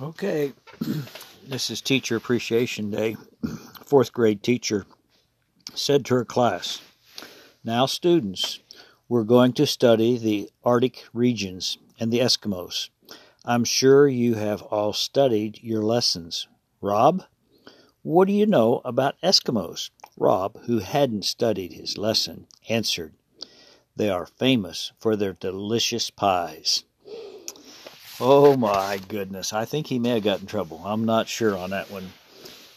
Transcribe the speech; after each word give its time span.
Okay, 0.00 0.52
this 1.48 1.70
is 1.70 1.80
Teacher 1.80 2.14
Appreciation 2.14 2.88
Day. 2.88 3.16
Fourth 3.84 4.12
grade 4.12 4.44
teacher 4.44 4.86
said 5.74 6.04
to 6.04 6.14
her 6.14 6.24
class, 6.24 6.80
Now, 7.64 7.86
students, 7.86 8.60
we're 9.08 9.24
going 9.24 9.54
to 9.54 9.66
study 9.66 10.16
the 10.16 10.50
Arctic 10.62 11.04
regions 11.12 11.78
and 11.98 12.12
the 12.12 12.20
Eskimos. 12.20 12.90
I'm 13.44 13.64
sure 13.64 14.06
you 14.06 14.34
have 14.34 14.62
all 14.62 14.92
studied 14.92 15.58
your 15.64 15.82
lessons. 15.82 16.46
Rob, 16.80 17.24
what 18.02 18.28
do 18.28 18.34
you 18.34 18.46
know 18.46 18.80
about 18.84 19.20
Eskimos? 19.20 19.90
Rob, 20.16 20.60
who 20.66 20.78
hadn't 20.78 21.24
studied 21.24 21.72
his 21.72 21.98
lesson, 21.98 22.46
answered, 22.68 23.14
They 23.96 24.10
are 24.10 24.26
famous 24.26 24.92
for 25.00 25.16
their 25.16 25.32
delicious 25.32 26.08
pies. 26.10 26.84
Oh 28.20 28.56
my 28.56 28.98
goodness. 29.06 29.52
I 29.52 29.64
think 29.64 29.86
he 29.86 30.00
may 30.00 30.10
have 30.10 30.24
got 30.24 30.40
in 30.40 30.46
trouble. 30.46 30.82
I'm 30.84 31.04
not 31.04 31.28
sure 31.28 31.56
on 31.56 31.70
that 31.70 31.88
one. 31.88 32.10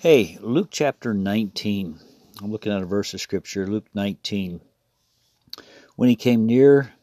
Hey, 0.00 0.36
Luke 0.40 0.66
chapter 0.68 1.14
19. 1.14 2.00
I'm 2.42 2.50
looking 2.50 2.72
at 2.72 2.82
a 2.82 2.86
verse 2.86 3.14
of 3.14 3.20
scripture, 3.20 3.64
Luke 3.64 3.86
19. 3.94 4.60
When 5.94 6.08
he 6.08 6.16
came 6.16 6.44
near 6.44 6.94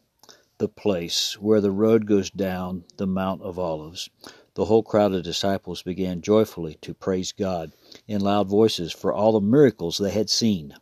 the 0.58 0.68
place 0.68 1.38
where 1.40 1.62
the 1.62 1.70
road 1.70 2.06
goes 2.06 2.28
down 2.28 2.84
the 2.98 3.06
Mount 3.06 3.40
of 3.40 3.58
Olives, 3.58 4.10
the 4.52 4.66
whole 4.66 4.82
crowd 4.82 5.14
of 5.14 5.22
disciples 5.22 5.82
began 5.82 6.20
joyfully 6.20 6.76
to 6.82 6.92
praise 6.92 7.32
God 7.32 7.72
in 8.06 8.20
loud 8.20 8.50
voices 8.50 8.92
for 8.92 9.14
all 9.14 9.32
the 9.32 9.40
miracles 9.40 9.96
they 9.96 10.10
had 10.10 10.28
seen. 10.28 10.74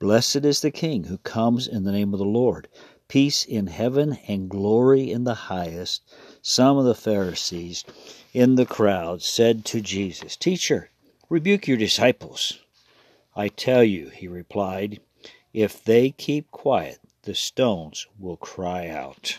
Blessed 0.00 0.44
is 0.44 0.60
the 0.60 0.72
King 0.72 1.04
who 1.04 1.18
comes 1.18 1.68
in 1.68 1.84
the 1.84 1.92
name 1.92 2.12
of 2.12 2.18
the 2.18 2.24
Lord. 2.24 2.68
Peace 3.06 3.44
in 3.44 3.68
heaven 3.68 4.18
and 4.26 4.50
glory 4.50 5.10
in 5.10 5.22
the 5.22 5.34
highest 5.34 6.02
some 6.42 6.78
of 6.78 6.84
the 6.84 6.94
Pharisees 6.94 7.84
in 8.32 8.54
the 8.54 8.66
crowd 8.66 9.22
said 9.22 9.64
to 9.66 9.80
Jesus, 9.80 10.36
Teacher, 10.36 10.90
rebuke 11.28 11.66
your 11.66 11.76
disciples. 11.76 12.58
I 13.34 13.48
tell 13.48 13.84
you, 13.84 14.08
he 14.08 14.28
replied, 14.28 15.00
if 15.52 15.82
they 15.82 16.10
keep 16.10 16.50
quiet, 16.50 16.98
the 17.22 17.34
stones 17.34 18.06
will 18.18 18.36
cry 18.36 18.88
out. 18.88 19.38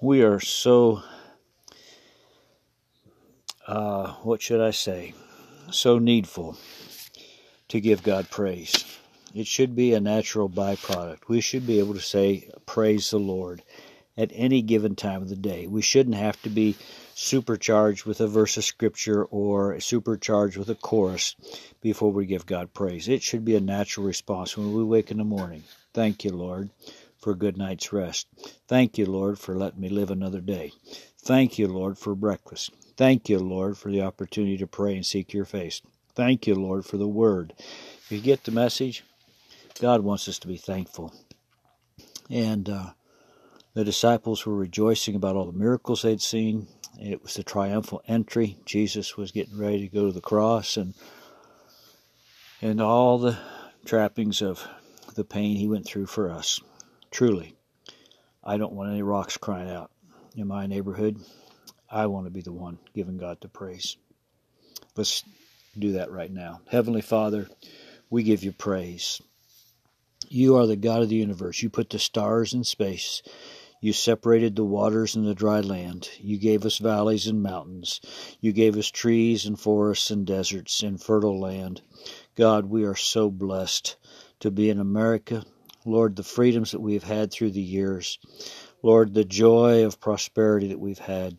We 0.00 0.22
are 0.22 0.40
so, 0.40 1.02
uh, 3.66 4.14
what 4.22 4.42
should 4.42 4.60
I 4.60 4.70
say, 4.70 5.14
so 5.70 5.98
needful 5.98 6.56
to 7.68 7.80
give 7.80 8.02
God 8.02 8.30
praise. 8.30 8.84
It 9.34 9.46
should 9.46 9.74
be 9.74 9.94
a 9.94 10.00
natural 10.00 10.48
byproduct. 10.48 11.28
We 11.28 11.40
should 11.40 11.66
be 11.66 11.78
able 11.78 11.94
to 11.94 12.00
say, 12.00 12.50
Praise 12.66 13.10
the 13.10 13.18
Lord 13.18 13.62
at 14.16 14.30
any 14.34 14.62
given 14.62 14.94
time 14.94 15.22
of 15.22 15.28
the 15.28 15.36
day. 15.36 15.66
We 15.66 15.82
shouldn't 15.82 16.16
have 16.16 16.40
to 16.42 16.50
be 16.50 16.76
supercharged 17.14 18.04
with 18.04 18.20
a 18.20 18.26
verse 18.26 18.56
of 18.56 18.64
scripture 18.64 19.24
or 19.24 19.80
supercharged 19.80 20.56
with 20.56 20.68
a 20.68 20.74
chorus 20.74 21.34
before 21.80 22.12
we 22.12 22.26
give 22.26 22.46
God 22.46 22.74
praise. 22.74 23.08
It 23.08 23.22
should 23.22 23.44
be 23.44 23.56
a 23.56 23.60
natural 23.60 24.06
response 24.06 24.56
when 24.56 24.72
we 24.72 24.84
wake 24.84 25.10
in 25.10 25.18
the 25.18 25.24
morning. 25.24 25.64
Thank 25.94 26.24
you, 26.24 26.32
Lord, 26.32 26.70
for 27.18 27.32
a 27.32 27.36
good 27.36 27.56
night's 27.56 27.92
rest. 27.92 28.26
Thank 28.68 28.98
you, 28.98 29.06
Lord, 29.06 29.38
for 29.38 29.56
letting 29.56 29.80
me 29.80 29.88
live 29.88 30.10
another 30.10 30.40
day. 30.40 30.72
Thank 31.18 31.58
you, 31.58 31.68
Lord, 31.68 31.98
for 31.98 32.14
breakfast. 32.14 32.70
Thank 32.96 33.28
you, 33.28 33.38
Lord, 33.38 33.78
for 33.78 33.90
the 33.90 34.02
opportunity 34.02 34.58
to 34.58 34.66
pray 34.66 34.94
and 34.94 35.06
seek 35.06 35.32
your 35.32 35.44
face. 35.44 35.80
Thank 36.14 36.46
you, 36.46 36.54
Lord, 36.54 36.84
for 36.84 36.98
the 36.98 37.08
word. 37.08 37.54
If 37.58 38.08
you 38.10 38.20
get 38.20 38.44
the 38.44 38.50
message, 38.50 39.04
God 39.80 40.02
wants 40.02 40.28
us 40.28 40.38
to 40.40 40.48
be 40.48 40.56
thankful. 40.58 41.14
And 42.28 42.68
uh, 42.68 42.90
the 43.74 43.84
disciples 43.84 44.44
were 44.44 44.54
rejoicing 44.54 45.14
about 45.14 45.36
all 45.36 45.46
the 45.46 45.58
miracles 45.58 46.02
they'd 46.02 46.20
seen. 46.20 46.66
It 47.00 47.22
was 47.22 47.34
the 47.34 47.42
triumphal 47.42 48.02
entry. 48.06 48.58
Jesus 48.66 49.16
was 49.16 49.32
getting 49.32 49.58
ready 49.58 49.80
to 49.80 49.94
go 49.94 50.06
to 50.06 50.12
the 50.12 50.20
cross 50.20 50.76
and 50.76 50.94
and 52.60 52.80
all 52.80 53.18
the 53.18 53.36
trappings 53.84 54.40
of 54.40 54.66
the 55.14 55.24
pain 55.24 55.56
he 55.56 55.66
went 55.66 55.84
through 55.84 56.06
for 56.06 56.30
us. 56.30 56.60
Truly, 57.10 57.56
I 58.44 58.56
don't 58.56 58.72
want 58.72 58.90
any 58.90 59.02
rocks 59.02 59.36
crying 59.36 59.68
out 59.68 59.90
in 60.36 60.46
my 60.46 60.66
neighborhood. 60.66 61.18
I 61.90 62.06
want 62.06 62.26
to 62.26 62.30
be 62.30 62.40
the 62.40 62.52
one 62.52 62.78
giving 62.94 63.18
God 63.18 63.38
the 63.40 63.48
praise. 63.48 63.96
Let's 64.96 65.24
do 65.78 65.92
that 65.92 66.10
right 66.10 66.30
now. 66.30 66.60
Heavenly 66.68 67.02
Father, 67.02 67.48
we 68.10 68.22
give 68.22 68.44
you 68.44 68.52
praise. 68.52 69.20
You 70.28 70.56
are 70.56 70.66
the 70.66 70.76
God 70.76 71.02
of 71.02 71.08
the 71.08 71.16
universe. 71.16 71.62
You 71.62 71.68
put 71.68 71.90
the 71.90 71.98
stars 71.98 72.54
in 72.54 72.64
space. 72.64 73.22
You 73.84 73.92
separated 73.92 74.54
the 74.54 74.64
waters 74.64 75.16
and 75.16 75.26
the 75.26 75.34
dry 75.34 75.60
land. 75.60 76.08
You 76.20 76.38
gave 76.38 76.64
us 76.64 76.78
valleys 76.78 77.26
and 77.26 77.42
mountains. 77.42 78.00
You 78.40 78.52
gave 78.52 78.76
us 78.76 78.86
trees 78.86 79.44
and 79.44 79.58
forests 79.58 80.08
and 80.08 80.24
deserts 80.24 80.84
and 80.84 81.02
fertile 81.02 81.40
land. 81.40 81.82
God, 82.36 82.66
we 82.66 82.84
are 82.84 82.94
so 82.94 83.28
blessed 83.28 83.96
to 84.38 84.52
be 84.52 84.70
in 84.70 84.78
America. 84.78 85.44
Lord, 85.84 86.14
the 86.14 86.22
freedoms 86.22 86.70
that 86.70 86.80
we've 86.80 87.02
had 87.02 87.32
through 87.32 87.50
the 87.50 87.60
years. 87.60 88.20
Lord, 88.84 89.14
the 89.14 89.24
joy 89.24 89.84
of 89.84 89.98
prosperity 89.98 90.68
that 90.68 90.78
we've 90.78 91.00
had. 91.00 91.38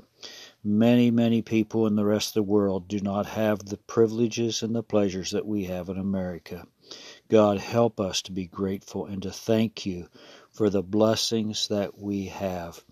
Many, 0.66 1.12
many 1.12 1.42
people 1.42 1.88
in 1.88 1.96
the 1.96 2.04
rest 2.04 2.32
of 2.32 2.34
the 2.34 2.44
world 2.44 2.90
do 2.90 3.00
not 3.00 3.26
have 3.26 3.60
the 3.60 3.78
privileges 3.78 4.62
and 4.62 4.76
the 4.76 4.84
pleasures 4.84 5.32
that 5.32 5.46
we 5.46 5.64
have 5.64 5.88
in 5.88 5.98
America. 5.98 6.68
God, 7.34 7.58
help 7.58 8.00
us 8.00 8.22
to 8.22 8.32
be 8.32 8.46
grateful 8.46 9.08
and 9.08 9.20
to 9.24 9.32
thank 9.32 9.88
you 9.88 10.08
for 10.52 10.70
the 10.70 10.84
blessings 10.84 11.68
that 11.68 11.98
we 11.98 12.28
have. 12.28 12.84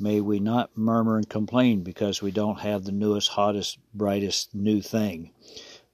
May 0.00 0.20
we 0.20 0.40
not 0.40 0.76
murmur 0.76 1.16
and 1.16 1.28
complain 1.28 1.84
because 1.84 2.20
we 2.20 2.32
don't 2.32 2.58
have 2.58 2.82
the 2.82 2.90
newest, 2.90 3.28
hottest, 3.28 3.78
brightest 3.94 4.52
new 4.52 4.82
thing, 4.82 5.30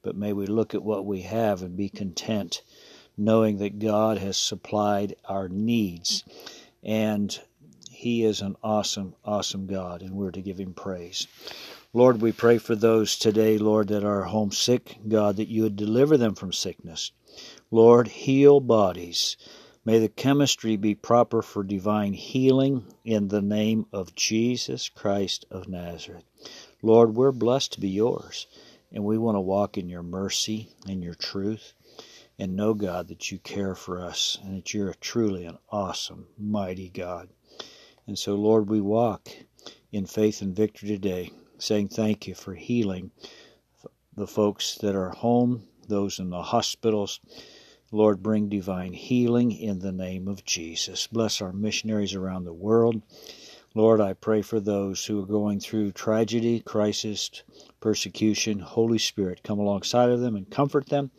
but 0.01 0.15
may 0.15 0.33
we 0.33 0.47
look 0.47 0.73
at 0.73 0.81
what 0.81 1.05
we 1.05 1.21
have 1.21 1.61
and 1.61 1.77
be 1.77 1.89
content, 1.89 2.63
knowing 3.17 3.59
that 3.59 3.77
God 3.77 4.17
has 4.17 4.35
supplied 4.35 5.15
our 5.25 5.47
needs 5.47 6.23
and 6.81 7.39
He 7.91 8.23
is 8.23 8.41
an 8.41 8.55
awesome, 8.63 9.13
awesome 9.23 9.67
God, 9.67 10.01
and 10.01 10.15
we're 10.15 10.31
to 10.31 10.41
give 10.41 10.59
Him 10.59 10.73
praise. 10.73 11.27
Lord, 11.93 12.19
we 12.19 12.31
pray 12.31 12.57
for 12.57 12.73
those 12.73 13.15
today, 13.15 13.59
Lord, 13.59 13.89
that 13.89 14.03
are 14.03 14.23
homesick, 14.23 14.97
God, 15.07 15.35
that 15.35 15.49
you 15.49 15.61
would 15.61 15.75
deliver 15.75 16.17
them 16.17 16.33
from 16.33 16.51
sickness. 16.51 17.11
Lord, 17.71 18.09
heal 18.09 18.59
bodies 18.59 19.37
May 19.83 19.97
the 19.97 20.09
chemistry 20.09 20.75
be 20.75 20.93
proper 20.93 21.41
for 21.41 21.63
divine 21.63 22.13
healing 22.13 22.85
in 23.03 23.29
the 23.29 23.41
name 23.41 23.87
of 23.91 24.13
Jesus 24.13 24.89
Christ 24.89 25.43
of 25.49 25.67
Nazareth. 25.67 26.23
Lord, 26.83 27.15
we're 27.15 27.31
blessed 27.31 27.73
to 27.73 27.79
be 27.81 27.89
yours, 27.89 28.45
and 28.91 29.03
we 29.03 29.17
want 29.17 29.37
to 29.37 29.41
walk 29.41 29.79
in 29.79 29.89
your 29.89 30.03
mercy 30.03 30.69
and 30.87 31.03
your 31.03 31.15
truth 31.15 31.73
and 32.37 32.55
know, 32.55 32.75
God, 32.75 33.07
that 33.07 33.31
you 33.31 33.39
care 33.39 33.73
for 33.73 33.99
us 33.99 34.37
and 34.43 34.55
that 34.55 34.71
you're 34.71 34.93
truly 34.93 35.45
an 35.45 35.57
awesome, 35.69 36.27
mighty 36.37 36.89
God. 36.89 37.29
And 38.05 38.19
so, 38.19 38.35
Lord, 38.35 38.69
we 38.69 38.81
walk 38.81 39.29
in 39.91 40.05
faith 40.05 40.43
and 40.43 40.55
victory 40.55 40.89
today, 40.89 41.31
saying 41.57 41.87
thank 41.87 42.27
you 42.27 42.35
for 42.35 42.53
healing 42.53 43.09
the 44.15 44.27
folks 44.27 44.75
that 44.75 44.95
are 44.95 45.09
home, 45.09 45.63
those 45.87 46.19
in 46.19 46.29
the 46.29 46.43
hospitals, 46.43 47.19
Lord, 47.93 48.23
bring 48.23 48.47
divine 48.47 48.93
healing 48.93 49.51
in 49.51 49.79
the 49.79 49.91
name 49.91 50.29
of 50.29 50.45
Jesus. 50.45 51.07
Bless 51.07 51.41
our 51.41 51.51
missionaries 51.51 52.15
around 52.15 52.45
the 52.45 52.53
world. 52.53 53.01
Lord, 53.75 53.99
I 53.99 54.13
pray 54.13 54.41
for 54.41 54.61
those 54.61 55.05
who 55.05 55.21
are 55.21 55.25
going 55.25 55.59
through 55.59 55.91
tragedy, 55.91 56.61
crisis, 56.61 57.43
persecution. 57.81 58.59
Holy 58.59 58.97
Spirit, 58.97 59.43
come 59.43 59.59
alongside 59.59 60.09
of 60.09 60.21
them 60.21 60.37
and 60.37 60.49
comfort 60.49 60.87
them, 60.87 61.11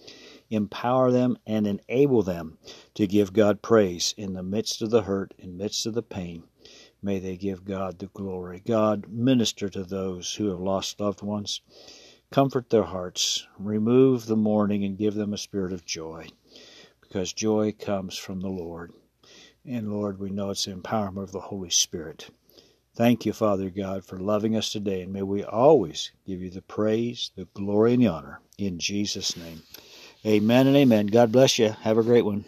empower 0.48 1.10
them, 1.10 1.36
and 1.46 1.66
enable 1.66 2.22
them 2.22 2.56
to 2.94 3.06
give 3.06 3.34
God 3.34 3.60
praise 3.60 4.14
in 4.16 4.32
the 4.32 4.42
midst 4.42 4.80
of 4.80 4.88
the 4.88 5.02
hurt, 5.02 5.34
in 5.38 5.58
the 5.58 5.64
midst 5.64 5.84
of 5.84 5.92
the 5.92 6.02
pain. 6.02 6.44
May 7.02 7.18
they 7.18 7.36
give 7.36 7.66
God 7.66 7.98
the 7.98 8.06
glory. 8.06 8.62
God, 8.64 9.08
minister 9.10 9.68
to 9.68 9.84
those 9.84 10.36
who 10.36 10.46
have 10.46 10.60
lost 10.60 10.98
loved 10.98 11.20
ones. 11.20 11.60
Comfort 12.30 12.70
their 12.70 12.84
hearts, 12.84 13.46
remove 13.58 14.24
the 14.24 14.36
mourning, 14.36 14.84
and 14.84 14.96
give 14.96 15.12
them 15.12 15.34
a 15.34 15.38
spirit 15.38 15.74
of 15.74 15.84
joy 15.84 16.28
because 17.12 17.34
joy 17.34 17.70
comes 17.78 18.16
from 18.16 18.40
the 18.40 18.48
Lord. 18.48 18.90
And 19.66 19.92
Lord, 19.92 20.18
we 20.18 20.30
know 20.30 20.48
it's 20.48 20.64
the 20.64 20.72
empowerment 20.72 21.24
of 21.24 21.32
the 21.32 21.40
Holy 21.40 21.68
Spirit. 21.68 22.30
Thank 22.94 23.26
you, 23.26 23.34
Father 23.34 23.68
God, 23.68 24.02
for 24.02 24.16
loving 24.16 24.56
us 24.56 24.72
today, 24.72 25.02
and 25.02 25.12
may 25.12 25.20
we 25.20 25.44
always 25.44 26.10
give 26.26 26.40
you 26.40 26.48
the 26.48 26.62
praise, 26.62 27.30
the 27.36 27.46
glory, 27.52 27.92
and 27.92 28.02
the 28.02 28.06
honor. 28.06 28.40
In 28.56 28.78
Jesus' 28.78 29.36
name. 29.36 29.62
Amen 30.24 30.66
and 30.66 30.74
amen. 30.74 31.08
God 31.08 31.30
bless 31.30 31.58
you. 31.58 31.76
Have 31.82 31.98
a 31.98 32.02
great 32.02 32.24
one. 32.24 32.46